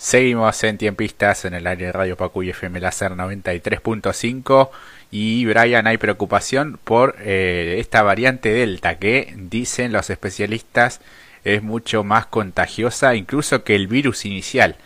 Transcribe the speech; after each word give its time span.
Seguimos 0.00 0.64
en 0.64 0.78
tiempistas 0.78 1.44
en 1.44 1.52
el 1.52 1.66
área 1.66 1.88
de 1.88 1.92
Radio 1.92 2.16
Pacuy 2.16 2.48
FM 2.48 2.80
Láser 2.80 3.12
93.5 3.12 4.70
y 5.10 5.44
Brian 5.44 5.86
hay 5.86 5.98
preocupación 5.98 6.78
por 6.82 7.16
eh, 7.20 7.76
esta 7.80 8.02
variante 8.02 8.50
Delta 8.50 8.94
que 8.94 9.34
dicen 9.36 9.92
los 9.92 10.08
especialistas 10.08 11.02
es 11.44 11.62
mucho 11.62 12.02
más 12.02 12.24
contagiosa 12.24 13.14
incluso 13.14 13.62
que 13.62 13.74
el 13.74 13.88
virus 13.88 14.24
inicial. 14.24 14.76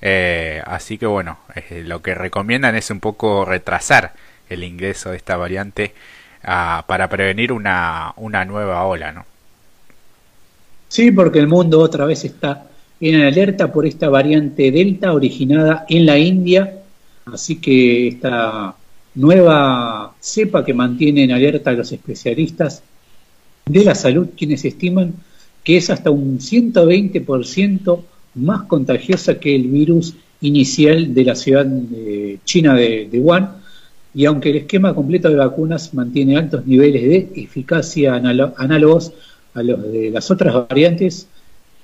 Eh, 0.00 0.62
así 0.64 0.96
que 0.96 1.06
bueno, 1.06 1.38
eh, 1.56 1.82
lo 1.84 2.00
que 2.00 2.14
recomiendan 2.14 2.76
es 2.76 2.88
un 2.92 3.00
poco 3.00 3.44
retrasar 3.44 4.12
el 4.48 4.62
ingreso 4.62 5.10
de 5.10 5.16
esta 5.16 5.36
variante 5.36 5.92
ah, 6.44 6.84
para 6.86 7.08
prevenir 7.08 7.50
una, 7.50 8.12
una 8.14 8.44
nueva 8.44 8.84
ola, 8.84 9.10
¿no? 9.10 9.26
Sí, 10.86 11.10
porque 11.10 11.40
el 11.40 11.48
mundo 11.48 11.80
otra 11.80 12.04
vez 12.04 12.24
está 12.24 12.66
en 13.02 13.20
alerta 13.20 13.72
por 13.72 13.84
esta 13.84 14.08
variante 14.08 14.70
Delta 14.70 15.12
originada 15.12 15.84
en 15.88 16.06
la 16.06 16.18
India, 16.18 16.82
así 17.26 17.56
que 17.56 18.06
esta 18.06 18.76
nueva 19.16 20.14
cepa 20.20 20.64
que 20.64 20.72
mantiene 20.72 21.24
en 21.24 21.32
alerta 21.32 21.70
a 21.70 21.74
los 21.74 21.90
especialistas 21.90 22.84
de 23.66 23.84
la 23.84 23.96
salud, 23.96 24.28
quienes 24.36 24.64
estiman 24.64 25.14
que 25.64 25.76
es 25.76 25.90
hasta 25.90 26.10
un 26.10 26.38
120% 26.38 28.00
más 28.36 28.62
contagiosa 28.62 29.38
que 29.40 29.54
el 29.54 29.66
virus 29.66 30.14
inicial 30.40 31.12
de 31.12 31.24
la 31.24 31.34
ciudad 31.34 31.66
de 31.66 32.38
china 32.44 32.74
de, 32.74 33.08
de 33.10 33.20
Wuhan, 33.20 33.62
y 34.14 34.26
aunque 34.26 34.50
el 34.50 34.56
esquema 34.58 34.94
completo 34.94 35.28
de 35.28 35.36
vacunas 35.36 35.92
mantiene 35.92 36.36
altos 36.36 36.66
niveles 36.66 37.02
de 37.02 37.42
eficacia 37.42 38.14
análogos 38.14 39.12
a 39.54 39.62
los 39.62 39.90
de 39.90 40.10
las 40.10 40.30
otras 40.30 40.68
variantes, 40.68 41.26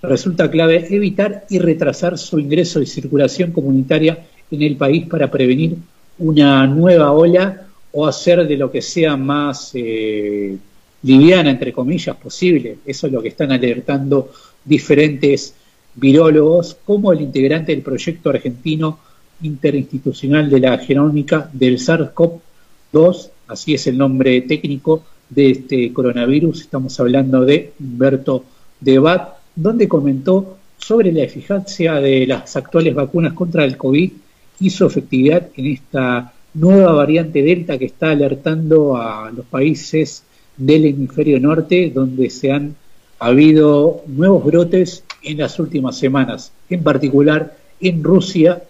resulta 0.03 0.51
clave 0.51 0.87
evitar 0.95 1.45
y 1.49 1.59
retrasar 1.59 2.19
su 2.19 2.39
ingreso 2.39 2.81
y 2.81 2.87
circulación 2.87 3.53
comunitaria 3.53 4.27
en 4.51 4.63
el 4.63 4.77
país 4.77 5.07
para 5.07 5.31
prevenir 5.31 5.77
una 6.19 6.67
nueva 6.67 7.13
ola 7.13 7.67
o 7.93 8.07
hacer 8.07 8.47
de 8.47 8.57
lo 8.57 8.71
que 8.71 8.83
sea 8.83 9.17
más 9.17 9.71
eh, 9.75 10.57
liviana, 11.03 11.51
entre 11.51 11.73
comillas, 11.73 12.17
posible. 12.17 12.79
Eso 12.85 13.07
es 13.07 13.13
lo 13.13 13.23
que 13.23 13.29
están 13.29 13.53
alertando 13.53 14.31
diferentes 14.65 15.55
virólogos, 15.95 16.77
como 16.85 17.13
el 17.13 17.21
integrante 17.23 17.73
del 17.73 17.83
proyecto 17.83 18.31
argentino 18.31 18.99
interinstitucional 19.43 20.51
de 20.51 20.61
la 20.61 20.79
genómica 20.79 21.49
del 21.53 21.79
SARS-CoV-2, 21.79 23.31
así 23.49 23.75
es 23.75 23.87
el 23.87 23.99
nombre 23.99 24.41
técnico 24.43 25.05
de 25.29 25.51
este 25.51 25.93
coronavirus, 25.93 26.63
estamos 26.63 26.99
hablando 27.01 27.45
de 27.45 27.73
Humberto 27.81 28.45
Debat, 28.81 29.38
donde 29.59 29.89
comentó 29.89 30.57
sobre 30.79 31.11
la 31.11 31.25
eficacia 31.25 31.95
de 31.95 32.27
las 32.29 32.55
actuales 32.55 32.95
vacunas 32.95 33.33
contra 33.33 33.65
el 33.65 33.77
COVID 33.77 34.13
y 34.61 34.71
su 34.71 34.87
efectividad 34.87 35.49
en 35.57 35.67
esta 35.67 36.33
nueva 36.55 36.93
variante 36.93 37.43
Delta 37.43 37.77
que 37.77 37.87
está 37.87 38.11
alertando 38.11 38.97
a 38.97 39.33
los 39.35 39.45
países 39.47 40.23
del 40.57 40.85
hemisferio 40.87 41.41
norte, 41.41 41.91
donde 41.93 42.31
se 42.31 42.53
han 42.53 42.77
habido 43.19 44.03
nuevos 44.07 44.45
brotes 44.45 45.03
en 45.25 45.39
las 45.39 45.59
últimas 45.59 45.99
semanas, 45.99 46.53
en 46.71 46.85
particular 46.85 47.57
en 47.81 48.05
Rusia 48.05 48.63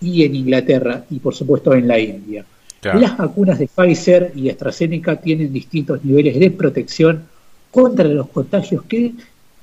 y 0.00 0.24
en 0.24 0.34
Inglaterra 0.34 1.04
y 1.10 1.18
por 1.18 1.34
supuesto 1.34 1.74
en 1.74 1.86
la 1.86 1.98
India. 1.98 2.44
Las 2.82 3.18
vacunas 3.18 3.58
de 3.58 3.68
Pfizer 3.68 4.32
y 4.34 4.48
AstraZeneca 4.48 5.16
tienen 5.16 5.52
distintos 5.52 6.02
niveles 6.02 6.40
de 6.40 6.50
protección 6.50 7.24
contra 7.70 8.08
los 8.08 8.28
contagios 8.28 8.82
que 8.84 9.12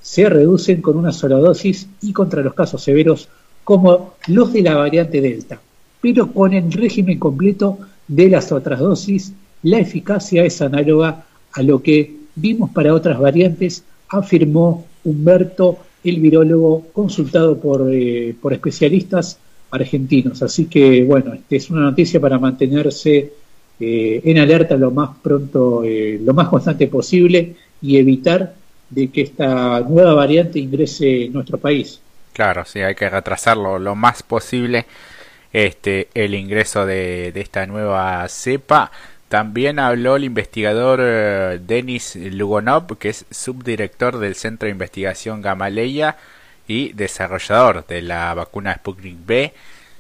se 0.02 0.30
reducen 0.30 0.82
con 0.82 0.98
una 0.98 1.12
sola 1.12 1.38
dosis 1.38 1.88
y 2.02 2.14
contra 2.14 2.42
los 2.42 2.54
casos 2.54 2.84
severos 2.84 3.30
como 3.64 4.14
los 4.28 4.54
de 4.54 4.62
la 4.62 4.76
variante 4.76 5.22
Delta. 5.22 5.60
Pero 6.02 6.32
con 6.32 6.54
el 6.54 6.72
régimen 6.72 7.20
completo 7.20 7.78
de 8.08 8.30
las 8.30 8.52
otras 8.52 8.80
dosis, 8.80 9.34
la 9.64 9.80
eficacia 9.80 10.44
es 10.46 10.62
análoga 10.62 11.26
a 11.52 11.62
lo 11.62 11.82
que 11.82 12.16
vimos 12.36 12.72
para 12.72 12.94
otras 12.94 13.20
variantes, 13.20 13.84
afirmó 14.08 14.86
Humberto, 15.04 15.78
el 16.04 16.20
virólogo 16.20 16.88
consultado 16.94 17.58
por, 17.60 17.90
eh, 17.94 18.34
por 18.42 18.54
especialistas 18.54 19.38
argentinos. 19.72 20.42
Así 20.42 20.66
que, 20.66 21.04
bueno, 21.04 21.34
este 21.34 21.58
es 21.58 21.70
una 21.70 21.82
noticia 21.82 22.20
para 22.20 22.40
mantenerse 22.40 23.34
eh, 23.80 24.22
en 24.24 24.38
alerta 24.38 24.76
lo 24.78 24.92
más 24.92 25.12
pronto, 25.22 25.84
eh, 25.84 26.20
lo 26.24 26.34
más 26.34 26.48
constante 26.50 26.88
posible 26.88 27.56
y 27.82 27.98
evitar 27.98 28.56
de 28.90 29.10
que 29.10 29.22
esta 29.22 29.82
nueva 29.82 30.14
variante 30.14 30.60
ingrese 30.60 31.26
en 31.26 31.34
nuestro 31.34 31.58
país. 31.58 32.02
Claro, 32.34 32.66
sí, 32.66 32.80
hay 32.80 32.96
que 32.96 33.10
retrasarlo 33.10 33.80
lo 33.80 33.96
más 33.96 34.24
posible 34.24 34.86
este 35.54 36.10
el 36.14 36.36
ingreso 36.36 36.86
de, 36.86 37.32
esta 37.36 37.66
nueva 37.66 38.28
cepa. 38.28 38.92
También 39.28 39.78
habló 39.80 40.16
el 40.16 40.24
investigador 40.24 41.00
eh, 41.04 41.60
Denis 41.62 42.16
Lugonov, 42.16 42.98
que 42.98 43.10
es 43.10 43.26
subdirector 43.30 44.18
del 44.20 44.36
Centro 44.36 44.66
de 44.66 44.72
Investigación 44.72 45.42
Gamaleya 45.42 46.18
y 46.68 46.94
desarrollador 46.94 47.86
de 47.86 48.02
la 48.02 48.34
vacuna 48.34 48.76
Sputnik 48.76 49.18
B. 49.26 49.54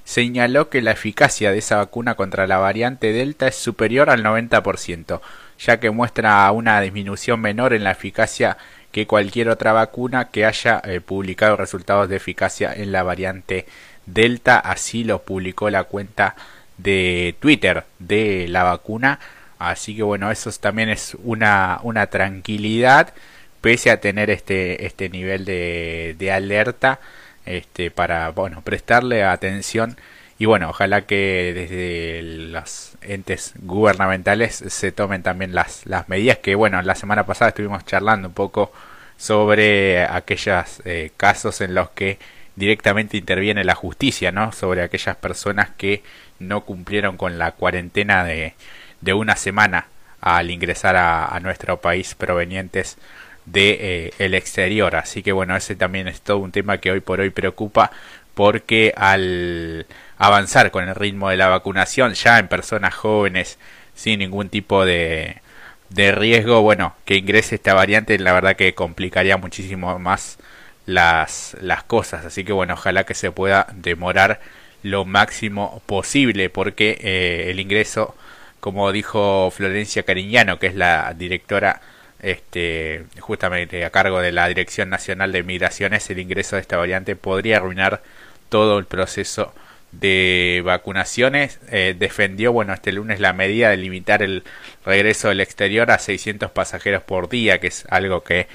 Señaló 0.04 0.70
que 0.70 0.82
la 0.82 0.92
eficacia 0.92 1.52
de 1.52 1.60
esa 1.60 1.78
vacuna 1.78 2.16
contra 2.16 2.48
la 2.48 2.58
variante 2.58 3.12
Delta 3.12 3.48
es 3.48 3.56
superior 3.56 4.10
al 4.10 4.24
90%, 4.24 5.22
ya 5.60 5.80
que 5.80 5.92
muestra 5.92 6.52
una 6.52 6.82
disminución 6.82 7.40
menor 7.40 7.74
en 7.74 7.84
la 7.84 7.92
eficacia 7.92 8.58
que 8.92 9.08
cualquier 9.08 9.50
otra 9.50 9.74
vacuna 9.74 10.30
que 10.30 10.46
haya 10.46 10.82
eh, 10.84 11.02
publicado 11.02 11.56
resultados 11.56 12.10
de 12.10 12.18
eficacia 12.18 12.74
en 12.74 12.92
la 12.92 13.04
variante 13.04 13.66
Delta. 14.06 14.60
Así 14.60 15.04
lo 15.04 15.22
publicó 15.22 15.70
la 15.70 15.84
cuenta 15.84 16.36
de 16.78 17.36
Twitter 17.40 17.84
de 18.00 18.48
la 18.50 18.64
vacuna. 18.64 19.20
Así 19.60 19.96
que 19.96 20.04
bueno, 20.04 20.32
eso 20.32 20.52
también 20.60 20.90
es 20.90 21.16
una, 21.24 21.80
una 21.84 22.08
tranquilidad 22.08 23.14
pese 23.62 23.92
a 23.92 24.00
tener 24.00 24.30
este, 24.30 24.86
este 24.86 25.10
nivel 25.10 25.46
de, 25.46 26.16
de 26.18 26.32
alerta 26.32 27.00
este, 27.46 27.92
para 27.92 28.30
bueno, 28.30 28.62
prestarle 28.62 29.24
atención 29.24 29.98
y 30.40 30.46
bueno, 30.46 30.70
ojalá 30.70 31.02
que 31.02 31.52
desde 31.54 32.22
los 32.24 32.94
entes 33.02 33.54
gubernamentales 33.60 34.56
se 34.56 34.94
tomen 34.94 35.22
también 35.22 35.54
las, 35.54 35.86
las 35.86 36.08
medidas 36.08 36.38
que, 36.38 36.56
bueno, 36.56 36.82
la 36.82 36.96
semana 36.96 37.26
pasada 37.26 37.50
estuvimos 37.50 37.86
charlando 37.86 38.30
un 38.30 38.34
poco 38.34 38.72
sobre 39.18 40.06
aquellos 40.06 40.82
eh, 40.86 41.12
casos 41.18 41.60
en 41.60 41.76
los 41.76 41.90
que 41.90 42.20
directamente 42.56 43.18
interviene 43.18 43.66
la 43.66 43.76
justicia, 43.76 44.32
¿no? 44.32 44.54
Sobre 44.54 44.82
aquellas 44.82 45.18
personas 45.18 45.72
que 45.72 46.04
no 46.40 46.62
cumplieron 46.62 47.18
con 47.18 47.38
la 47.38 47.52
cuarentena 47.52 48.24
de, 48.24 48.54
de 49.02 49.14
una 49.14 49.36
semana 49.36 49.88
al 50.22 50.52
ingresar 50.52 50.96
a, 50.96 51.38
nuestro 51.42 51.82
país 51.82 52.16
provenientes 52.16 52.98
de 53.46 53.78
eh, 54.08 54.14
el 54.20 54.34
exterior. 54.36 54.96
Así 54.96 55.22
que 55.22 55.34
bueno, 55.34 55.56
ese 55.58 55.76
también 55.76 56.08
es 56.08 56.22
todo 56.22 56.38
un 56.38 56.54
tema 56.54 56.78
que 56.78 56.92
hoy 56.92 57.02
por 57.02 57.20
hoy 57.20 57.30
preocupa 57.30 57.92
porque 58.34 58.94
al 58.96 59.86
avanzar 60.20 60.70
con 60.72 60.88
el 60.88 60.96
ritmo 60.96 61.30
de 61.30 61.38
la 61.38 61.48
vacunación 61.48 62.14
ya 62.14 62.38
en 62.40 62.48
personas 62.48 62.94
jóvenes 62.94 63.58
sin 63.96 64.20
ningún 64.20 64.50
tipo 64.50 64.86
de, 64.86 65.42
de 65.90 66.12
riesgo, 66.12 66.62
bueno, 66.62 66.96
que 67.06 67.16
ingrese 67.16 67.56
esta 67.56 67.74
variante, 67.74 68.20
la 68.20 68.34
verdad 68.34 68.56
que 68.56 68.76
complicaría 68.76 69.38
muchísimo 69.38 69.98
más 70.00 70.38
las, 70.86 71.58
las 71.62 71.84
cosas. 71.84 72.26
Así 72.26 72.44
que 72.44 72.54
bueno, 72.54 72.76
ojalá 72.76 73.06
que 73.06 73.16
se 73.16 73.32
pueda 73.32 73.68
demorar 73.74 74.42
lo 74.84 75.06
máximo 75.06 75.82
posible, 75.86 76.50
porque 76.50 76.98
eh, 77.02 77.48
el 77.50 77.60
ingreso, 77.60 78.16
como 78.60 78.92
dijo 78.92 79.52
Florencia 79.52 80.04
Cariñano, 80.04 80.60
que 80.60 80.68
es 80.68 80.76
la 80.76 81.14
directora 81.18 81.82
este, 82.22 83.06
justamente 83.20 83.86
a 83.86 83.90
cargo 83.90 84.22
de 84.22 84.32
la 84.32 84.48
Dirección 84.48 84.90
Nacional 84.90 85.32
de 85.32 85.44
Migraciones, 85.44 86.10
el 86.10 86.20
ingreso 86.20 86.56
de 86.56 86.62
esta 86.62 86.78
variante 86.78 87.16
podría 87.16 87.58
arruinar 87.58 88.02
todo 88.50 88.80
el 88.80 88.86
proceso 88.86 89.54
de 89.92 90.62
vacunaciones 90.64 91.60
eh, 91.72 91.96
defendió 91.98 92.54
bueno 92.54 92.74
este 92.74 92.92
lunes 92.92 93.20
la 93.20 93.34
medida 93.34 93.70
de 93.70 93.78
limitar 93.78 94.22
el 94.22 94.44
regreso 94.86 95.30
del 95.30 95.42
exterior 95.42 95.90
a 95.92 95.98
600 95.98 96.52
pasajeros 96.52 97.02
por 97.04 97.28
día 97.30 97.60
que 97.60 97.68
es 97.68 97.86
algo 97.90 98.24
que 98.24 98.48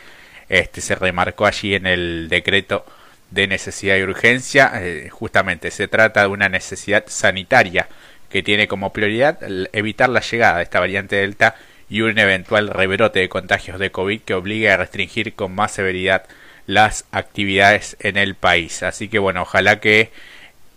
este 0.49 0.81
se 0.81 0.95
remarcó 0.95 1.47
allí 1.47 1.75
en 1.75 1.87
el 1.87 2.29
decreto 2.29 2.87
de 3.31 3.49
necesidad 3.49 3.97
y 3.97 4.03
urgencia 4.03 4.73
eh, 4.77 5.09
justamente 5.11 5.71
se 5.71 5.89
trata 5.89 6.23
de 6.23 6.29
una 6.29 6.49
necesidad 6.49 7.05
sanitaria 7.09 7.89
que 8.31 8.43
tiene 8.43 8.69
como 8.69 8.93
prioridad 8.93 9.39
evitar 9.73 10.09
la 10.09 10.21
llegada 10.21 10.59
de 10.59 10.65
esta 10.65 10.81
variante 10.81 11.17
delta 11.17 11.57
y 11.89 12.01
un 12.01 12.19
eventual 12.19 12.69
rebrote 12.69 13.21
de 13.21 13.29
contagios 13.29 13.79
de 13.79 13.91
COVID 13.91 14.23
que 14.23 14.35
obligue 14.35 14.71
a 14.71 14.77
restringir 14.77 15.35
con 15.35 15.55
más 15.55 15.73
severidad 15.73 16.25
las 16.67 17.05
actividades 17.13 17.97
en 18.01 18.17
el 18.17 18.35
país. 18.35 18.83
Así 18.83 19.09
que 19.09 19.19
bueno, 19.19 19.43
ojalá 19.43 19.81
que 19.81 20.11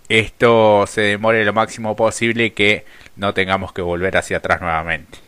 esto 0.09 0.85
se 0.87 1.01
demore 1.01 1.43
lo 1.43 1.53
máximo 1.53 1.95
posible 1.95 2.45
y 2.45 2.51
que 2.51 2.85
no 3.15 3.33
tengamos 3.33 3.73
que 3.73 3.81
volver 3.81 4.17
hacia 4.17 4.37
atrás 4.37 4.61
nuevamente. 4.61 5.19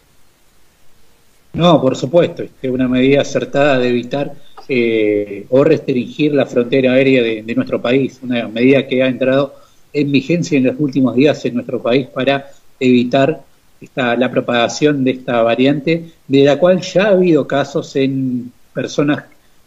No, 1.53 1.81
por 1.81 1.95
supuesto, 1.95 2.43
es 2.43 2.69
una 2.69 2.87
medida 2.87 3.21
acertada 3.21 3.79
de 3.79 3.89
evitar 3.89 4.33
eh, 4.67 5.45
o 5.49 5.63
restringir 5.63 6.33
la 6.33 6.45
frontera 6.45 6.93
aérea 6.93 7.23
de, 7.23 7.55
nuestro 7.55 7.81
país, 7.81 8.19
una 8.21 8.47
medida 8.47 8.87
que 8.87 9.01
ha 9.01 9.07
entrado 9.07 9.55
en 9.91 10.11
vigencia 10.11 10.57
en 10.59 10.65
los 10.65 10.75
últimos 10.77 11.15
días 11.15 11.43
en 11.45 11.55
nuestro 11.55 11.81
país 11.81 12.07
para 12.07 12.51
evitar 12.79 13.41
esta, 13.81 14.15
la 14.15 14.29
propagación 14.29 15.03
de 15.03 15.11
esta 15.11 15.41
variante, 15.41 16.11
de 16.27 16.43
la 16.43 16.59
cual 16.59 16.81
ya 16.81 17.05
ha 17.05 17.09
habido 17.09 17.47
casos 17.47 17.95
en 17.95 18.51
personas 18.73 19.23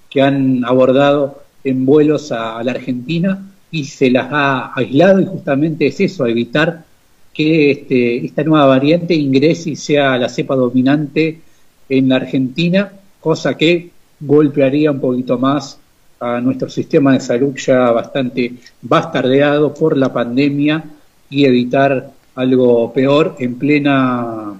que 0.08 0.22
han 0.22 0.64
abordado 0.64 1.42
en 1.64 1.84
vuelos 1.84 2.30
a, 2.30 2.62
la 2.62 2.72
Argentina 2.72 3.51
y 3.72 3.84
se 3.84 4.10
las 4.10 4.28
ha 4.30 4.72
aislado 4.74 5.20
y 5.20 5.26
justamente 5.26 5.86
es 5.86 5.98
eso, 5.98 6.26
evitar 6.26 6.84
que 7.32 7.70
este, 7.70 8.24
esta 8.26 8.44
nueva 8.44 8.66
variante 8.66 9.14
ingrese 9.14 9.70
y 9.70 9.76
sea 9.76 10.18
la 10.18 10.28
cepa 10.28 10.54
dominante 10.54 11.40
en 11.88 12.08
la 12.10 12.16
Argentina, 12.16 12.92
cosa 13.18 13.56
que 13.56 13.90
golpearía 14.20 14.90
un 14.90 15.00
poquito 15.00 15.38
más 15.38 15.78
a 16.20 16.40
nuestro 16.40 16.68
sistema 16.68 17.14
de 17.14 17.20
salud 17.20 17.56
ya 17.56 17.90
bastante 17.90 18.52
bastardeado 18.82 19.72
por 19.74 19.96
la 19.96 20.12
pandemia 20.12 20.84
y 21.30 21.46
evitar 21.46 22.10
algo 22.34 22.92
peor 22.92 23.36
en 23.38 23.56
plena 23.56 24.54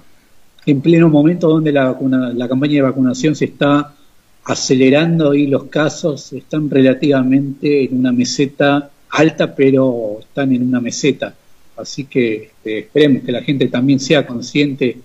en 0.64 0.80
pleno 0.80 1.08
momento 1.08 1.48
donde 1.48 1.72
la, 1.72 1.96
la 2.34 2.48
campaña 2.48 2.74
de 2.74 2.82
vacunación 2.82 3.34
se 3.34 3.46
está 3.46 3.92
acelerando 4.44 5.34
y 5.34 5.46
los 5.48 5.64
casos 5.64 6.32
están 6.32 6.70
relativamente 6.70 7.84
en 7.84 7.98
una 7.98 8.12
meseta 8.12 8.90
alta, 9.12 9.54
pero 9.54 10.18
están 10.20 10.52
en 10.52 10.62
una 10.66 10.80
meseta. 10.80 11.34
Así 11.76 12.04
que 12.04 12.34
este, 12.44 12.80
esperemos 12.80 13.22
que 13.24 13.32
la 13.32 13.42
gente 13.42 13.68
también 13.68 14.00
sea 14.00 14.26
consciente 14.26 14.96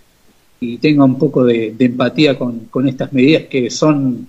y 0.59 0.77
tenga 0.77 1.04
un 1.04 1.18
poco 1.18 1.45
de, 1.45 1.75
empatía 1.80 2.38
con, 2.38 2.88
estas 2.88 3.13
medidas 3.13 3.44
que 3.44 3.69
son 3.69 4.27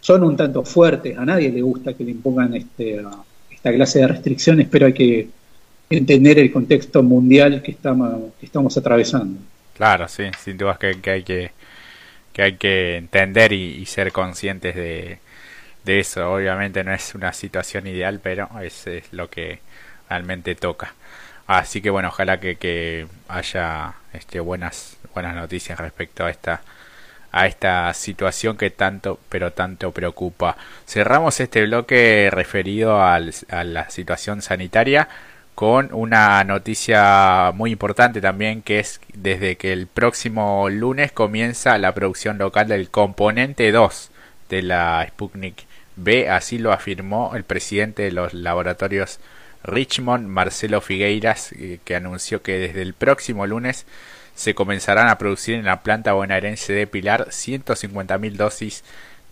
son 0.00 0.24
un 0.24 0.36
tanto 0.36 0.64
fuertes, 0.64 1.16
a 1.16 1.24
nadie 1.24 1.48
le 1.50 1.62
gusta 1.62 1.94
que 1.94 2.02
le 2.02 2.10
impongan 2.10 2.54
este, 2.56 3.00
esta 3.52 3.72
clase 3.72 4.00
de 4.00 4.08
restricciones, 4.08 4.66
pero 4.68 4.86
hay 4.86 4.92
que 4.92 5.28
entender 5.88 6.40
el 6.40 6.50
contexto 6.50 7.04
mundial 7.04 7.62
que 7.62 7.70
estamos, 7.70 8.32
que 8.40 8.46
estamos 8.46 8.76
atravesando. 8.76 9.38
Claro, 9.76 10.08
sí, 10.08 10.24
sin 10.42 10.58
dudas 10.58 10.76
que, 10.78 10.88
hay 11.08 11.22
que 11.22 11.52
que 12.32 12.42
hay 12.42 12.56
que 12.56 12.96
entender 12.96 13.52
y, 13.52 13.84
ser 13.86 14.10
conscientes 14.10 14.74
de, 14.74 15.18
de, 15.84 16.00
eso. 16.00 16.32
Obviamente 16.32 16.84
no 16.84 16.92
es 16.92 17.14
una 17.14 17.32
situación 17.32 17.86
ideal, 17.86 18.20
pero 18.22 18.48
es, 18.60 18.86
es, 18.86 19.12
lo 19.12 19.30
que 19.30 19.60
realmente 20.08 20.54
toca. 20.54 20.94
Así 21.46 21.82
que 21.82 21.90
bueno, 21.90 22.08
ojalá 22.08 22.40
que, 22.40 22.56
que 22.56 23.06
haya 23.28 23.94
este, 24.12 24.40
buenas, 24.40 24.96
buenas 25.14 25.34
noticias 25.34 25.78
respecto 25.78 26.24
a 26.24 26.30
esta 26.30 26.62
a 27.32 27.46
esta 27.46 27.92
situación 27.94 28.58
que 28.58 28.70
tanto, 28.70 29.18
pero 29.30 29.52
tanto 29.52 29.90
preocupa. 29.92 30.56
Cerramos 30.86 31.40
este 31.40 31.62
bloque 31.64 32.28
referido 32.30 33.02
al, 33.02 33.32
a 33.48 33.64
la 33.64 33.88
situación 33.90 34.42
sanitaria 34.42 35.08
con 35.54 35.90
una 35.92 36.44
noticia 36.44 37.52
muy 37.54 37.72
importante 37.72 38.20
también 38.20 38.62
que 38.62 38.80
es 38.80 39.00
desde 39.14 39.56
que 39.56 39.72
el 39.72 39.86
próximo 39.86 40.68
lunes 40.70 41.12
comienza 41.12 41.76
la 41.78 41.92
producción 41.94 42.38
local 42.38 42.68
del 42.68 42.90
componente 42.90 43.70
2 43.72 44.10
de 44.48 44.62
la 44.62 45.06
Sputnik 45.08 45.66
B, 45.96 46.28
así 46.28 46.58
lo 46.58 46.72
afirmó 46.72 47.32
el 47.34 47.44
presidente 47.44 48.02
de 48.02 48.12
los 48.12 48.34
laboratorios 48.34 49.20
Richmond, 49.64 50.26
Marcelo 50.26 50.80
Figueiras, 50.80 51.52
eh, 51.52 51.78
que 51.84 51.94
anunció 51.94 52.42
que 52.42 52.58
desde 52.58 52.82
el 52.82 52.94
próximo 52.94 53.46
lunes 53.46 53.86
se 54.34 54.54
comenzarán 54.54 55.08
a 55.08 55.18
producir 55.18 55.54
en 55.54 55.64
la 55.64 55.82
planta 55.82 56.14
bonaerense 56.14 56.72
de 56.72 56.86
Pilar 56.86 57.28
150.000 57.28 58.32
dosis 58.36 58.82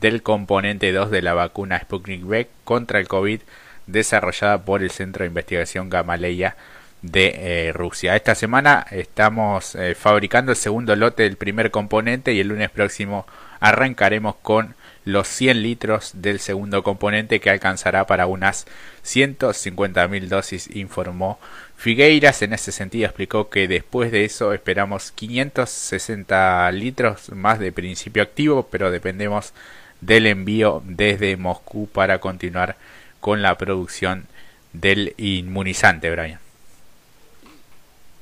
del 0.01 0.23
componente 0.23 0.93
2 0.93 1.11
de 1.11 1.23
la 1.23 1.35
vacuna 1.35 1.81
Sputnik 1.81 2.25
V 2.25 2.49
contra 2.65 2.99
el 2.99 3.09
COVID 3.09 3.41
desarrollada 3.87 4.65
por 4.65 4.83
el 4.83 4.91
Centro 4.91 5.23
de 5.23 5.29
Investigación 5.29 5.91
Gamaleya 5.91 6.57
de 7.03 7.69
eh, 7.69 7.73
Rusia. 7.73 8.17
Esta 8.17 8.35
semana 8.35 8.87
estamos 8.91 9.75
eh, 9.75 9.95
fabricando 9.95 10.53
el 10.53 10.57
segundo 10.57 10.95
lote 10.97 11.23
del 11.23 11.37
primer 11.37 11.71
componente 11.71 12.33
y 12.33 12.41
el 12.41 12.49
lunes 12.49 12.71
próximo 12.71 13.27
arrancaremos 13.61 14.37
con 14.37 14.75
los 15.05 15.29
100 15.29 15.63
litros 15.63 16.13
del 16.15 16.41
segundo 16.41 16.83
componente 16.83 17.41
que 17.41 17.51
alcanzará 17.51 18.07
para 18.07 18.27
unas 18.27 18.67
150.000 19.05 20.29
dosis, 20.29 20.75
informó 20.75 21.39
Figueiras. 21.77 22.43
En 22.43 22.53
ese 22.53 22.73
sentido 22.73 23.07
explicó 23.07 23.49
que 23.49 23.67
después 23.67 24.13
de 24.13 24.25
eso 24.25 24.53
esperamos 24.53 25.11
560 25.13 26.71
litros 26.73 27.31
más 27.31 27.59
de 27.59 27.73
principio 27.73 28.23
activo, 28.23 28.69
pero 28.71 28.91
dependemos 28.91 29.53
del 30.01 30.27
envío 30.27 30.83
desde 30.85 31.37
Moscú 31.37 31.89
para 31.89 32.19
continuar 32.19 32.77
con 33.21 33.43
la 33.43 33.57
producción 33.57 34.27
del 34.73 35.15
inmunizante, 35.17 36.11
Brian. 36.11 36.50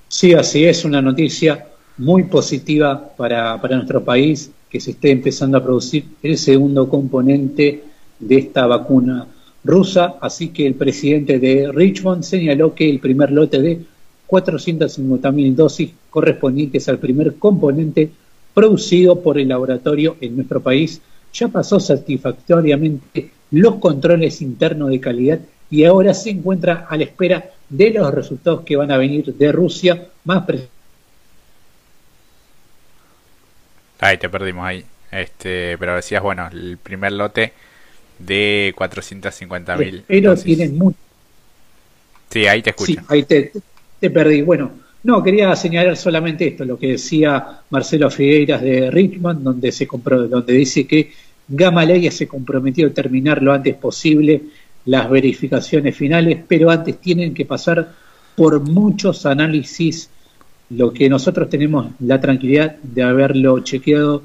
Sí, 0.08 0.32
así 0.32 0.64
es, 0.64 0.84
una 0.84 1.02
noticia 1.02 1.66
muy 1.98 2.24
positiva 2.24 3.10
para, 3.16 3.60
para 3.60 3.76
nuestro 3.76 4.02
país 4.02 4.50
que 4.70 4.80
se 4.80 4.92
esté 4.92 5.10
empezando 5.10 5.58
a 5.58 5.62
producir 5.62 6.04
el 6.22 6.38
segundo 6.38 6.88
componente 6.88 7.84
de 8.18 8.36
esta 8.36 8.66
vacuna 8.66 9.26
rusa, 9.64 10.16
así 10.20 10.48
que 10.48 10.66
el 10.66 10.74
presidente 10.74 11.38
de 11.38 11.70
Richmond 11.72 12.22
señaló 12.22 12.74
que 12.74 12.88
el 12.88 13.00
primer 13.00 13.30
lote 13.30 13.60
de 13.60 13.80
450.000 14.26 15.54
dosis 15.54 15.90
correspondientes 16.10 16.88
al 16.88 16.98
primer 16.98 17.36
componente 17.36 18.10
producido 18.54 19.20
por 19.20 19.38
el 19.38 19.48
laboratorio 19.48 20.16
en 20.20 20.36
nuestro 20.36 20.60
país 20.60 21.00
ya 21.32 21.48
pasó 21.48 21.80
satisfactoriamente 21.80 23.30
los 23.50 23.76
controles 23.76 24.42
internos 24.42 24.90
de 24.90 25.00
calidad 25.00 25.40
y 25.70 25.84
ahora 25.84 26.14
se 26.14 26.30
encuentra 26.30 26.86
a 26.88 26.96
la 26.96 27.04
espera 27.04 27.50
de 27.68 27.90
los 27.90 28.12
resultados 28.14 28.62
que 28.64 28.76
van 28.76 28.90
a 28.90 28.96
venir 28.96 29.34
de 29.34 29.52
Rusia, 29.52 30.08
más 30.24 30.44
Ahí 34.00 34.16
te 34.16 34.28
perdimos 34.28 34.64
ahí. 34.64 34.84
Este, 35.10 35.76
pero 35.78 35.96
decías, 35.96 36.22
bueno, 36.22 36.48
el 36.52 36.78
primer 36.78 37.12
lote 37.12 37.52
de 38.18 38.72
450 38.76 39.76
mil. 39.76 40.04
Pero 40.06 40.36
tienen 40.36 40.76
mucho. 40.76 40.98
Sí, 42.30 42.46
ahí 42.46 42.62
te 42.62 42.70
escucho. 42.70 42.92
Sí, 42.92 42.98
ahí 43.08 43.22
te, 43.24 43.52
te, 43.98 44.10
perdí. 44.10 44.42
Bueno, 44.42 44.70
no, 45.02 45.22
quería 45.22 45.54
señalar 45.56 45.96
solamente 45.96 46.46
esto, 46.46 46.64
lo 46.64 46.78
que 46.78 46.88
decía 46.88 47.60
Marcelo 47.70 48.10
Figueiras 48.10 48.60
de 48.60 48.90
Richmond, 48.90 49.42
donde, 49.42 49.72
se 49.72 49.86
compró, 49.86 50.28
donde 50.28 50.52
dice 50.52 50.86
que 50.86 51.10
Gamaleya 51.48 52.10
se 52.10 52.28
comprometió 52.28 52.88
a 52.88 52.90
terminar 52.90 53.42
lo 53.42 53.52
antes 53.52 53.74
posible 53.76 54.42
las 54.88 55.10
verificaciones 55.10 55.94
finales, 55.94 56.38
pero 56.48 56.70
antes 56.70 56.98
tienen 56.98 57.34
que 57.34 57.44
pasar 57.44 57.92
por 58.34 58.60
muchos 58.60 59.26
análisis 59.26 60.08
lo 60.70 60.94
que 60.94 61.10
nosotros 61.10 61.50
tenemos 61.50 61.88
la 62.00 62.18
tranquilidad 62.18 62.76
de 62.82 63.02
haberlo 63.02 63.60
chequeado 63.60 64.22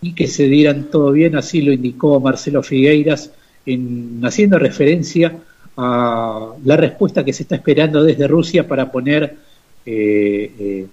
y 0.00 0.14
que 0.14 0.26
se 0.26 0.44
dieran 0.44 0.84
todo 0.84 1.12
bien, 1.12 1.36
así 1.36 1.60
lo 1.60 1.72
indicó 1.72 2.20
Marcelo 2.20 2.62
Figueiras, 2.62 3.32
en, 3.66 4.20
haciendo 4.24 4.58
referencia 4.58 5.36
a 5.76 6.52
la 6.64 6.76
respuesta 6.78 7.22
que 7.22 7.34
se 7.34 7.42
está 7.42 7.56
esperando 7.56 8.02
desde 8.02 8.26
Rusia 8.26 8.66
para 8.66 8.90
poner, 8.90 9.36
eh, 9.84 10.52
eh, 10.58 10.86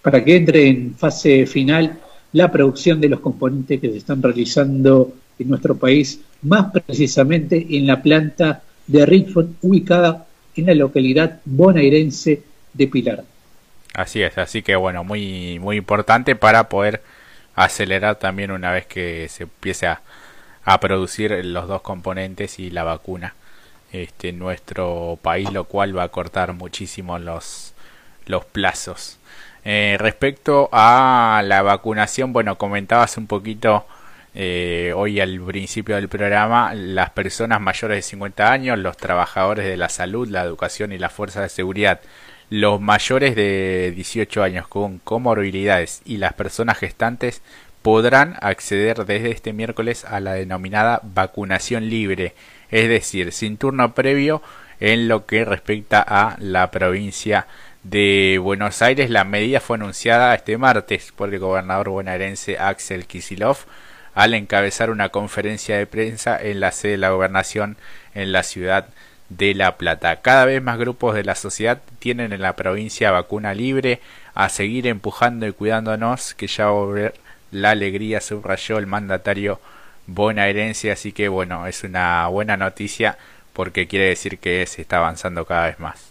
para 0.00 0.22
que 0.22 0.36
entre 0.36 0.68
en 0.68 0.94
fase 0.94 1.46
final 1.46 1.98
la 2.32 2.52
producción 2.52 3.00
de 3.00 3.08
los 3.08 3.18
componentes 3.18 3.80
que 3.80 3.90
se 3.90 3.98
están 3.98 4.22
realizando 4.22 5.14
en 5.38 5.48
nuestro 5.48 5.76
país, 5.76 6.20
más 6.42 6.72
precisamente 6.72 7.66
en 7.70 7.86
la 7.86 8.02
planta 8.02 8.62
de 8.86 9.06
Richmond, 9.06 9.56
ubicada 9.62 10.26
en 10.56 10.66
la 10.66 10.74
localidad 10.74 11.40
bonaerense 11.44 12.42
de 12.72 12.86
Pilar. 12.86 13.24
Así 13.94 14.22
es, 14.22 14.38
así 14.38 14.62
que 14.62 14.76
bueno, 14.76 15.04
muy, 15.04 15.58
muy 15.58 15.76
importante 15.76 16.34
para 16.34 16.68
poder 16.68 17.02
acelerar 17.54 18.16
también 18.16 18.50
una 18.50 18.72
vez 18.72 18.86
que 18.86 19.28
se 19.28 19.44
empiece 19.44 19.86
a, 19.86 20.00
a 20.64 20.80
producir 20.80 21.44
los 21.44 21.68
dos 21.68 21.82
componentes 21.82 22.58
y 22.58 22.70
la 22.70 22.84
vacuna 22.84 23.34
este, 23.92 24.30
en 24.30 24.38
nuestro 24.38 25.18
país, 25.20 25.52
lo 25.52 25.64
cual 25.64 25.96
va 25.96 26.04
a 26.04 26.08
cortar 26.08 26.54
muchísimo 26.54 27.18
los, 27.18 27.74
los 28.26 28.44
plazos. 28.44 29.18
Eh, 29.64 29.96
respecto 29.98 30.68
a 30.72 31.42
la 31.44 31.62
vacunación, 31.62 32.32
bueno, 32.32 32.56
comentabas 32.56 33.16
un 33.16 33.26
poquito 33.26 33.86
eh, 34.34 34.92
hoy 34.96 35.20
al 35.20 35.40
principio 35.40 35.96
del 35.96 36.08
programa, 36.08 36.74
las 36.74 37.10
personas 37.10 37.60
mayores 37.60 37.98
de 37.98 38.02
50 38.02 38.50
años, 38.52 38.78
los 38.78 38.96
trabajadores 38.96 39.66
de 39.66 39.76
la 39.76 39.88
salud, 39.88 40.28
la 40.28 40.42
educación 40.42 40.92
y 40.92 40.98
las 40.98 41.12
fuerzas 41.12 41.42
de 41.42 41.48
seguridad 41.48 42.00
los 42.52 42.82
mayores 42.82 43.34
de 43.34 43.94
18 43.96 44.42
años 44.42 44.68
con 44.68 44.98
comorbilidades 44.98 46.02
y 46.04 46.18
las 46.18 46.34
personas 46.34 46.76
gestantes 46.76 47.40
podrán 47.80 48.36
acceder 48.42 49.06
desde 49.06 49.30
este 49.30 49.54
miércoles 49.54 50.04
a 50.04 50.20
la 50.20 50.34
denominada 50.34 51.00
vacunación 51.02 51.88
libre, 51.88 52.34
es 52.70 52.90
decir, 52.90 53.32
sin 53.32 53.56
turno 53.56 53.94
previo 53.94 54.42
en 54.80 55.08
lo 55.08 55.24
que 55.24 55.46
respecta 55.46 56.04
a 56.06 56.36
la 56.40 56.70
provincia 56.70 57.46
de 57.84 58.38
Buenos 58.38 58.82
Aires. 58.82 59.08
La 59.08 59.24
medida 59.24 59.58
fue 59.58 59.78
anunciada 59.78 60.34
este 60.34 60.58
martes 60.58 61.10
por 61.16 61.32
el 61.32 61.40
gobernador 61.40 61.88
bonaerense 61.88 62.58
Axel 62.58 63.06
Kisilov 63.06 63.60
al 64.14 64.34
encabezar 64.34 64.90
una 64.90 65.08
conferencia 65.08 65.76
de 65.76 65.86
prensa 65.86 66.38
en 66.40 66.60
la 66.60 66.72
sede 66.72 66.92
de 66.92 66.98
la 66.98 67.10
gobernación 67.10 67.76
en 68.14 68.32
la 68.32 68.42
ciudad 68.42 68.86
de 69.28 69.54
La 69.54 69.76
Plata. 69.76 70.20
Cada 70.20 70.44
vez 70.44 70.62
más 70.62 70.78
grupos 70.78 71.14
de 71.14 71.24
la 71.24 71.34
sociedad 71.34 71.80
tienen 71.98 72.32
en 72.32 72.42
la 72.42 72.54
provincia 72.54 73.10
vacuna 73.10 73.54
libre 73.54 74.00
a 74.34 74.48
seguir 74.48 74.86
empujando 74.86 75.46
y 75.46 75.52
cuidándonos 75.52 76.34
que 76.34 76.46
ya 76.46 76.66
va 76.66 76.70
a 76.70 76.74
volver 76.74 77.14
la 77.50 77.70
alegría, 77.70 78.20
subrayó 78.20 78.78
el 78.78 78.86
mandatario 78.86 79.60
bonaerense, 80.06 80.90
así 80.90 81.12
que 81.12 81.28
bueno, 81.28 81.66
es 81.66 81.84
una 81.84 82.26
buena 82.28 82.56
noticia 82.56 83.16
porque 83.52 83.86
quiere 83.86 84.06
decir 84.06 84.38
que 84.38 84.66
se 84.66 84.82
está 84.82 84.98
avanzando 84.98 85.44
cada 85.44 85.66
vez 85.66 85.78
más. 85.78 86.08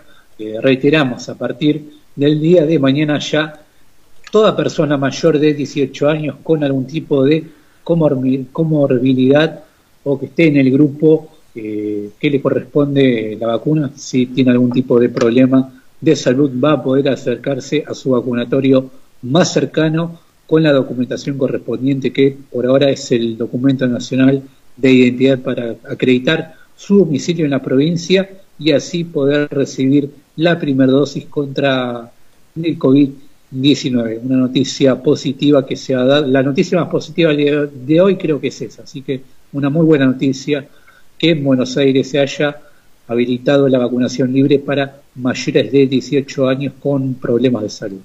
reiteramos, 0.62 1.28
a 1.28 1.34
partir 1.34 1.94
del 2.16 2.40
día 2.40 2.64
de 2.64 2.78
mañana 2.78 3.18
ya 3.18 3.62
toda 4.30 4.56
persona 4.56 4.96
mayor 4.96 5.40
de 5.40 5.56
18 5.56 6.08
años 6.08 6.36
con 6.44 6.64
algún 6.64 6.86
tipo 6.86 7.24
de 7.24 7.48
comorbilidad 7.84 9.64
o 10.04 10.20
que 10.20 10.28
esté 10.28 10.50
en 10.50 10.58
el 10.58 10.70
grupo 10.70 11.35
eh, 11.56 12.10
que 12.20 12.30
le 12.30 12.42
corresponde 12.42 13.38
la 13.40 13.48
vacuna, 13.48 13.92
si 13.96 14.26
tiene 14.28 14.52
algún 14.52 14.72
tipo 14.72 15.00
de 15.00 15.10
problema 15.10 15.72
de 16.02 16.16
salud, 16.16 16.52
va 16.62 16.74
a 16.74 16.84
poder 16.84 17.10
acercarse 17.10 17.84
a 17.88 17.94
su 17.94 18.10
vacunatorio 18.12 18.90
más 19.22 19.54
cercano 19.54 20.20
con 20.46 20.64
la 20.64 20.74
documentación 20.74 21.38
correspondiente, 21.38 22.12
que 22.12 22.38
por 22.52 22.66
ahora 22.66 22.90
es 22.90 23.12
el 23.12 23.38
documento 23.38 23.88
nacional 23.88 24.44
de 24.76 24.92
identidad 24.92 25.40
para 25.40 25.76
acreditar 25.90 26.56
su 26.76 27.00
domicilio 27.00 27.46
en 27.46 27.52
la 27.52 27.62
provincia 27.62 28.30
y 28.60 28.72
así 28.72 29.04
poder 29.06 29.48
recibir 29.50 30.10
la 30.36 30.60
primera 30.60 30.92
dosis 30.92 31.26
contra 31.26 32.12
el 32.62 32.78
COVID-19. 32.78 34.20
Una 34.24 34.38
noticia 34.38 35.02
positiva 35.02 35.66
que 35.66 35.76
se 35.76 35.96
ha 35.96 36.04
dado. 36.04 36.28
La 36.28 36.44
noticia 36.44 36.80
más 36.80 36.90
positiva 36.90 37.34
de 37.34 38.02
hoy 38.02 38.18
creo 38.18 38.40
que 38.40 38.48
es 38.48 38.62
esa. 38.62 38.84
Así 38.84 39.02
que 39.02 39.22
una 39.54 39.70
muy 39.70 39.86
buena 39.86 40.06
noticia 40.06 40.68
que 41.18 41.32
en 41.32 41.44
Buenos 41.44 41.78
Aires 41.78 42.10
se 42.10 42.20
haya 42.20 42.58
habilitado 43.08 43.68
la 43.68 43.80
vacunación 43.80 44.34
libre 44.34 44.60
para 44.60 44.98
mayores 45.16 45.72
de 45.72 45.88
18 45.88 46.48
años 46.48 46.74
con 46.80 47.16
problemas 47.16 47.64
de 47.64 47.70
salud. 47.70 48.02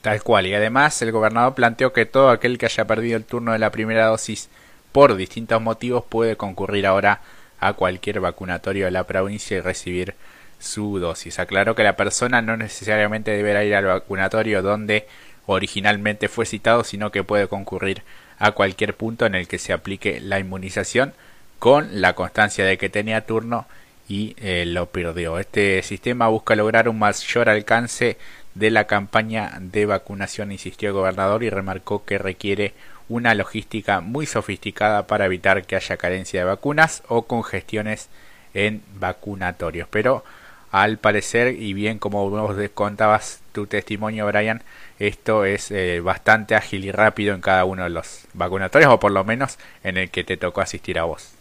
Tal 0.00 0.22
cual, 0.22 0.46
y 0.46 0.54
además 0.54 1.02
el 1.02 1.10
gobernador 1.10 1.54
planteó 1.54 1.92
que 1.92 2.06
todo 2.06 2.30
aquel 2.30 2.58
que 2.58 2.66
haya 2.66 2.86
perdido 2.86 3.16
el 3.16 3.24
turno 3.24 3.52
de 3.52 3.58
la 3.58 3.72
primera 3.72 4.06
dosis 4.06 4.48
por 4.92 5.16
distintos 5.16 5.60
motivos 5.60 6.04
puede 6.08 6.36
concurrir 6.36 6.86
ahora 6.86 7.20
a 7.58 7.72
cualquier 7.72 8.20
vacunatorio 8.20 8.84
de 8.84 8.92
la 8.92 9.04
provincia 9.04 9.56
y 9.56 9.60
recibir 9.60 10.14
su 10.58 10.98
dosis. 11.00 11.38
Aclaró 11.38 11.74
que 11.74 11.82
la 11.82 11.96
persona 11.96 12.40
no 12.40 12.56
necesariamente 12.56 13.32
deberá 13.32 13.64
ir 13.64 13.74
al 13.74 13.86
vacunatorio 13.86 14.62
donde 14.62 15.06
originalmente 15.46 16.28
fue 16.28 16.46
citado, 16.46 16.84
sino 16.84 17.10
que 17.10 17.24
puede 17.24 17.48
concurrir 17.48 18.02
a 18.38 18.52
cualquier 18.52 18.94
punto 18.94 19.26
en 19.26 19.34
el 19.34 19.48
que 19.48 19.58
se 19.58 19.72
aplique 19.72 20.20
la 20.20 20.38
inmunización 20.38 21.14
con 21.58 22.00
la 22.00 22.14
constancia 22.14 22.64
de 22.64 22.78
que 22.78 22.88
tenía 22.88 23.26
turno 23.26 23.66
y 24.08 24.36
eh, 24.38 24.64
lo 24.66 24.86
perdió. 24.86 25.38
Este 25.38 25.82
sistema 25.82 26.28
busca 26.28 26.54
lograr 26.54 26.88
un 26.88 26.98
mayor 26.98 27.48
alcance 27.48 28.18
de 28.54 28.70
la 28.70 28.86
campaña 28.86 29.58
de 29.60 29.86
vacunación, 29.86 30.52
insistió 30.52 30.88
el 30.88 30.94
gobernador 30.94 31.42
y 31.42 31.50
remarcó 31.50 32.04
que 32.04 32.18
requiere 32.18 32.74
una 33.08 33.34
logística 33.34 34.00
muy 34.00 34.26
sofisticada 34.26 35.06
para 35.06 35.26
evitar 35.26 35.64
que 35.64 35.76
haya 35.76 35.96
carencia 35.96 36.40
de 36.40 36.46
vacunas 36.46 37.02
o 37.08 37.22
congestiones 37.22 38.08
en 38.54 38.82
vacunatorios. 38.94 39.88
Pero 39.90 40.24
al 40.72 40.98
parecer, 40.98 41.54
y 41.54 41.72
bien 41.74 41.98
como 41.98 42.28
vos 42.28 42.56
contabas 42.74 43.40
tu 43.52 43.66
testimonio, 43.66 44.26
Brian, 44.26 44.62
esto 44.98 45.44
es 45.44 45.70
eh, 45.70 46.00
bastante 46.00 46.54
ágil 46.54 46.84
y 46.84 46.90
rápido 46.90 47.34
en 47.34 47.40
cada 47.40 47.64
uno 47.64 47.84
de 47.84 47.90
los 47.90 48.24
vacunatorios, 48.34 48.92
o 48.92 49.00
por 49.00 49.12
lo 49.12 49.24
menos 49.24 49.58
en 49.84 49.98
el 49.98 50.10
que 50.10 50.24
te 50.24 50.36
tocó 50.36 50.60
asistir 50.60 50.98
a 50.98 51.04
vos. 51.04 51.35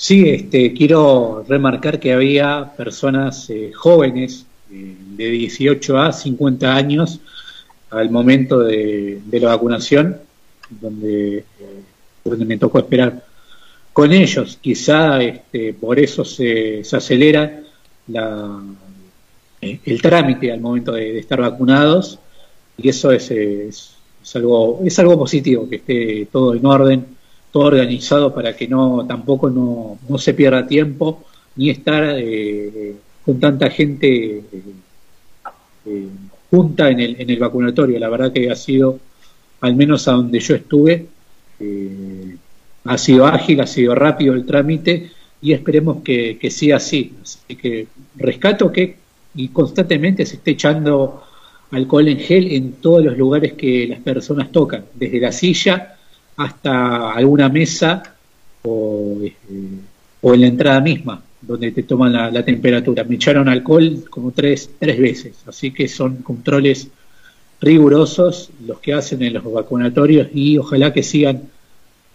Sí, 0.00 0.30
este, 0.30 0.72
quiero 0.72 1.44
remarcar 1.46 2.00
que 2.00 2.14
había 2.14 2.72
personas 2.74 3.50
eh, 3.50 3.70
jóvenes 3.74 4.46
eh, 4.72 4.96
de 4.98 5.30
18 5.30 5.98
a 5.98 6.10
50 6.10 6.74
años 6.74 7.20
al 7.90 8.08
momento 8.08 8.60
de, 8.60 9.20
la 9.30 9.48
vacunación, 9.48 10.16
donde, 10.70 11.44
donde 12.24 12.44
me 12.46 12.56
tocó 12.56 12.78
esperar 12.78 13.22
con 13.92 14.10
ellos. 14.10 14.58
Quizá 14.58 15.22
este, 15.22 15.74
por 15.74 15.98
eso 15.98 16.24
se, 16.24 16.82
se 16.82 16.96
acelera 16.96 17.60
la, 18.06 18.58
el 19.60 20.00
trámite 20.00 20.50
al 20.50 20.62
momento 20.62 20.92
de, 20.92 21.18
estar 21.18 21.42
vacunados 21.42 22.18
y 22.78 22.88
eso 22.88 23.12
es, 23.12 23.30
es, 23.30 23.96
algo, 24.32 24.80
es 24.82 24.98
algo 24.98 25.18
positivo, 25.18 25.68
que 25.68 25.76
esté 25.76 26.28
todo 26.32 26.54
en 26.54 26.64
orden, 26.64 27.19
todo 27.50 27.64
organizado 27.64 28.34
para 28.34 28.56
que 28.56 28.68
no 28.68 29.04
tampoco 29.06 29.50
no, 29.50 29.98
no 30.08 30.18
se 30.18 30.34
pierda 30.34 30.66
tiempo 30.66 31.24
ni 31.56 31.70
estar 31.70 32.14
eh, 32.16 32.94
con 33.24 33.40
tanta 33.40 33.70
gente 33.70 34.42
eh, 35.86 36.08
junta 36.50 36.90
en 36.90 37.00
el, 37.00 37.20
en 37.20 37.30
el 37.30 37.38
vacunatorio. 37.38 37.98
La 37.98 38.08
verdad 38.08 38.32
que 38.32 38.50
ha 38.50 38.56
sido, 38.56 38.98
al 39.60 39.74
menos 39.74 40.06
a 40.08 40.12
donde 40.12 40.40
yo 40.40 40.54
estuve, 40.54 41.06
eh, 41.58 42.36
ha 42.84 42.98
sido 42.98 43.26
ágil, 43.26 43.60
ha 43.60 43.66
sido 43.66 43.94
rápido 43.94 44.34
el 44.34 44.46
trámite 44.46 45.10
y 45.42 45.52
esperemos 45.52 46.02
que, 46.02 46.38
que 46.38 46.50
sea 46.50 46.76
así. 46.76 47.14
Así 47.22 47.56
que 47.56 47.88
rescato 48.16 48.70
que 48.72 48.96
y 49.34 49.48
constantemente 49.48 50.26
se 50.26 50.36
esté 50.36 50.52
echando 50.52 51.22
alcohol 51.70 52.08
en 52.08 52.18
gel 52.18 52.52
en 52.52 52.72
todos 52.74 53.04
los 53.04 53.16
lugares 53.16 53.52
que 53.52 53.86
las 53.86 54.00
personas 54.00 54.50
tocan, 54.50 54.84
desde 54.94 55.20
la 55.20 55.30
silla 55.30 55.96
hasta 56.40 57.12
alguna 57.12 57.48
mesa 57.48 58.02
o, 58.62 59.18
este, 59.22 59.54
o 60.22 60.34
en 60.34 60.40
la 60.40 60.46
entrada 60.46 60.80
misma, 60.80 61.22
donde 61.40 61.70
te 61.72 61.82
toman 61.82 62.12
la, 62.12 62.44
temperatura. 62.44 63.04
Me 63.04 63.16
echaron 63.16 63.48
alcohol 63.48 64.04
como 64.08 64.30
tres, 64.32 64.70
tres 64.78 64.98
veces, 64.98 65.42
así 65.46 65.70
que 65.70 65.86
son 65.86 66.16
controles 66.16 66.88
rigurosos 67.60 68.50
los 68.66 68.80
que 68.80 68.94
hacen 68.94 69.22
en 69.22 69.34
los 69.34 69.52
vacunatorios 69.52 70.28
y 70.32 70.56
ojalá 70.56 70.92
que 70.92 71.02
sigan 71.02 71.42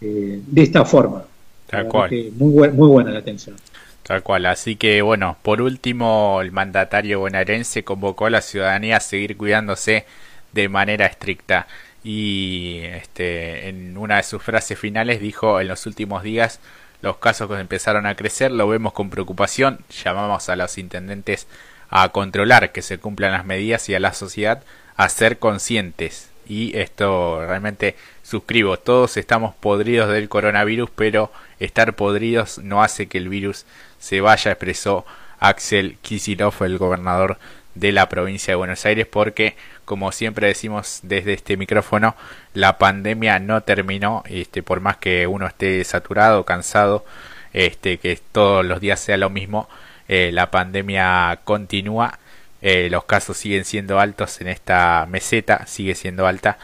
eh, 0.00 0.40
de 0.44 0.62
esta 0.62 0.84
forma. 0.84 1.24
Tal 1.68 1.86
cual. 1.86 2.10
muy, 2.36 2.68
muy 2.70 2.88
buena 2.88 3.10
la 3.10 3.20
atención. 3.20 3.56
Tal 4.02 4.22
cual, 4.22 4.46
así 4.46 4.76
que 4.76 5.02
bueno, 5.02 5.36
por 5.42 5.60
último, 5.62 6.40
el 6.40 6.52
mandatario 6.52 7.20
bonaerense 7.20 7.82
convocó 7.82 8.26
a 8.26 8.30
la 8.30 8.40
ciudadanía 8.40 8.98
a 8.98 9.00
seguir 9.00 9.36
cuidándose 9.36 10.04
de 10.52 10.68
manera 10.68 11.06
estricta 11.06 11.66
y 12.06 12.82
este, 12.84 13.68
en 13.68 13.98
una 13.98 14.18
de 14.18 14.22
sus 14.22 14.40
frases 14.40 14.78
finales 14.78 15.20
dijo 15.20 15.60
en 15.60 15.66
los 15.66 15.86
últimos 15.86 16.22
días 16.22 16.60
los 17.02 17.16
casos 17.16 17.50
que 17.50 17.58
empezaron 17.58 18.06
a 18.06 18.14
crecer, 18.14 18.52
lo 18.52 18.68
vemos 18.68 18.92
con 18.92 19.10
preocupación, 19.10 19.80
llamamos 20.04 20.48
a 20.48 20.54
los 20.54 20.78
intendentes 20.78 21.48
a 21.90 22.08
controlar 22.10 22.70
que 22.70 22.82
se 22.82 22.98
cumplan 22.98 23.32
las 23.32 23.44
medidas 23.44 23.88
y 23.88 23.96
a 23.96 24.00
la 24.00 24.12
sociedad 24.12 24.62
a 24.94 25.08
ser 25.08 25.40
conscientes. 25.40 26.30
Y 26.46 26.78
esto 26.78 27.44
realmente 27.44 27.96
suscribo, 28.22 28.78
todos 28.78 29.16
estamos 29.16 29.56
podridos 29.56 30.08
del 30.08 30.28
coronavirus, 30.28 30.90
pero 30.94 31.32
estar 31.58 31.96
podridos 31.96 32.58
no 32.58 32.84
hace 32.84 33.08
que 33.08 33.18
el 33.18 33.28
virus 33.28 33.66
se 33.98 34.20
vaya, 34.20 34.52
expresó 34.52 35.04
Axel 35.40 35.98
Kisilov, 36.02 36.54
el 36.62 36.78
gobernador 36.78 37.36
de 37.74 37.90
la 37.90 38.08
provincia 38.08 38.52
de 38.52 38.56
Buenos 38.56 38.84
Aires, 38.86 39.06
porque, 39.06 39.56
como 39.86 40.12
siempre 40.12 40.48
decimos 40.48 41.00
desde 41.04 41.32
este 41.32 41.56
micrófono, 41.56 42.16
la 42.54 42.76
pandemia 42.76 43.38
no 43.38 43.62
terminó, 43.62 44.22
este, 44.26 44.62
por 44.62 44.80
más 44.80 44.98
que 44.98 45.26
uno 45.26 45.46
esté 45.46 45.82
saturado, 45.84 46.44
cansado, 46.44 47.06
este, 47.54 47.98
que 47.98 48.20
todos 48.32 48.66
los 48.66 48.80
días 48.80 49.00
sea 49.00 49.16
lo 49.16 49.30
mismo, 49.30 49.68
eh, 50.08 50.30
la 50.32 50.50
pandemia 50.50 51.40
continúa, 51.44 52.18
eh, 52.62 52.88
los 52.90 53.04
casos 53.04 53.36
siguen 53.38 53.64
siendo 53.64 54.00
altos 54.00 54.40
en 54.40 54.48
esta 54.48 55.06
meseta, 55.08 55.66
sigue 55.66 55.94
siendo 55.94 56.26
alta, 56.26 56.58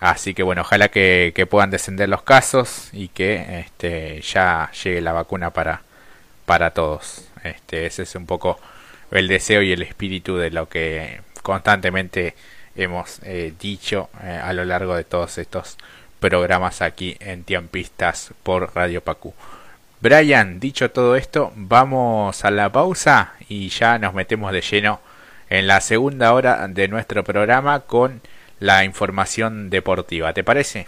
así 0.00 0.32
que 0.32 0.44
bueno, 0.44 0.62
ojalá 0.62 0.88
que, 0.88 1.46
puedan 1.50 1.70
descender 1.70 2.08
los 2.08 2.22
casos 2.22 2.90
y 2.92 3.08
que 3.08 3.60
este, 3.60 4.22
ya 4.22 4.70
llegue 4.84 5.00
la 5.00 5.12
vacuna 5.12 5.50
para, 5.50 5.82
para 6.46 6.70
todos. 6.70 7.28
Este, 7.44 7.86
ese 7.86 8.02
es 8.04 8.14
un 8.14 8.26
poco 8.26 8.58
el 9.10 9.28
deseo 9.28 9.62
y 9.62 9.72
el 9.72 9.82
espíritu 9.82 10.36
de 10.36 10.50
lo 10.50 10.68
que 10.68 11.22
constantemente 11.42 12.34
hemos 12.78 13.20
eh, 13.24 13.52
dicho 13.60 14.08
eh, 14.22 14.40
a 14.42 14.52
lo 14.52 14.64
largo 14.64 14.94
de 14.94 15.04
todos 15.04 15.36
estos 15.38 15.76
programas 16.20 16.80
aquí 16.80 17.16
en 17.20 17.42
Tiempistas 17.42 18.32
por 18.42 18.74
Radio 18.74 19.02
Pacú. 19.02 19.34
Brian, 20.00 20.60
dicho 20.60 20.90
todo 20.90 21.16
esto, 21.16 21.52
vamos 21.56 22.44
a 22.44 22.50
la 22.52 22.70
pausa 22.70 23.34
y 23.48 23.68
ya 23.68 23.98
nos 23.98 24.14
metemos 24.14 24.52
de 24.52 24.60
lleno 24.60 25.00
en 25.50 25.66
la 25.66 25.80
segunda 25.80 26.32
hora 26.34 26.68
de 26.68 26.86
nuestro 26.86 27.24
programa 27.24 27.80
con 27.80 28.20
la 28.60 28.84
información 28.84 29.70
deportiva. 29.70 30.32
¿Te 30.32 30.44
parece? 30.44 30.86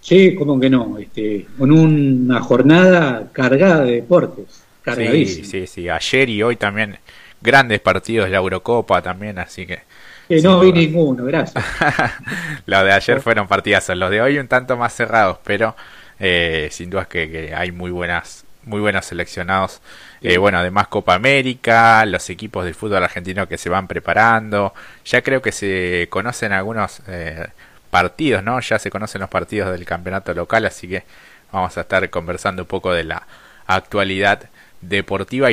Sí, 0.00 0.36
como 0.36 0.60
que 0.60 0.70
no, 0.70 0.98
este, 0.98 1.46
con 1.58 1.72
una 1.72 2.40
jornada 2.40 3.28
cargada 3.32 3.84
de 3.84 3.92
deportes, 3.92 4.62
cargadísima. 4.82 5.46
Sí, 5.46 5.66
sí, 5.66 5.66
sí, 5.66 5.88
ayer 5.88 6.28
y 6.28 6.42
hoy 6.42 6.56
también 6.56 6.98
grandes 7.40 7.80
partidos 7.80 8.26
de 8.26 8.32
la 8.32 8.38
Eurocopa 8.38 9.02
también, 9.02 9.38
así 9.40 9.66
que... 9.66 9.80
Que 10.28 10.40
no 10.40 10.60
vi 10.60 10.72
ninguno, 10.72 11.24
gracias. 11.24 11.64
los 12.66 12.84
de 12.84 12.92
ayer 12.92 13.20
fueron 13.20 13.46
partidazos, 13.46 13.96
los 13.96 14.10
de 14.10 14.20
hoy 14.20 14.38
un 14.38 14.48
tanto 14.48 14.76
más 14.76 14.94
cerrados, 14.94 15.38
pero 15.44 15.76
eh, 16.18 16.68
sin 16.70 16.90
duda 16.90 17.06
que, 17.06 17.30
que, 17.30 17.54
hay 17.54 17.72
muy 17.72 17.90
buenas, 17.90 18.44
muy 18.64 18.80
buenos 18.80 19.04
seleccionados. 19.04 19.80
Eh, 20.22 20.38
bueno, 20.38 20.58
además 20.58 20.88
Copa 20.88 21.14
América, 21.14 22.06
los 22.06 22.30
equipos 22.30 22.64
de 22.64 22.74
fútbol 22.74 23.02
argentino 23.04 23.46
que 23.46 23.58
se 23.58 23.68
van 23.68 23.86
preparando, 23.86 24.72
ya 25.04 25.22
creo 25.22 25.42
que 25.42 25.52
se 25.52 26.08
conocen 26.10 26.52
algunos... 26.52 27.00
Eh, 27.08 27.46
partidos, 27.94 28.42
¿no? 28.42 28.58
Ya 28.58 28.80
se 28.80 28.90
conocen 28.90 29.20
los 29.20 29.30
partidos 29.30 29.70
del 29.70 29.84
campeonato 29.84 30.34
local, 30.34 30.66
así 30.66 30.88
que 30.88 31.04
vamos 31.52 31.78
a 31.78 31.82
estar 31.82 32.10
conversando 32.10 32.62
un 32.62 32.66
poco 32.66 32.92
de 32.92 33.04
la 33.04 33.24
actualidad 33.68 34.50
deportiva 34.80 35.48
y 35.48 35.52